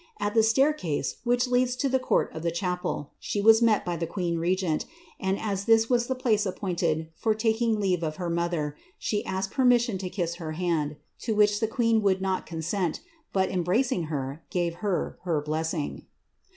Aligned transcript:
At 0.19 0.33
the 0.33 0.41
staircase 0.41 1.17
which 1.23 1.45
leads 1.47 1.75
to 1.75 1.87
the 1.87 1.99
court 1.99 2.33
of 2.33 2.41
the 2.41 2.49
chapel, 2.49 3.11
she 3.19 3.39
was 3.39 3.61
met 3.61 3.85
by 3.85 3.97
the 3.97 4.07
queen 4.07 4.35
rcgont, 4.37 4.85
and 5.19 5.37
as 5.39 5.65
this 5.65 5.91
was 5.91 6.07
the 6.07 6.15
place 6.15 6.43
appointed 6.47 7.09
for 7.13 7.35
taking 7.35 7.79
leave 7.79 8.01
of 8.03 8.15
her 8.15 8.27
mother, 8.27 8.75
she 8.97 9.23
asked 9.27 9.51
permission 9.51 9.99
to 9.99 10.09
kiss 10.09 10.37
her 10.41 10.53
hand, 10.53 10.95
to 11.19 11.35
which 11.35 11.59
the 11.59 11.67
qneca 11.67 12.01
would 12.01 12.19
not 12.19 12.47
consent, 12.47 13.01
but, 13.31 13.51
embracing 13.51 14.05
her, 14.05 14.43
gave 14.49 14.73
her 14.81 15.19
her 15.21 15.39
blessing.' 15.39 16.07